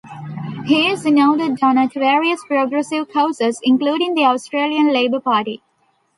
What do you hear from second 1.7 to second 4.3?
to various progressive causes, including the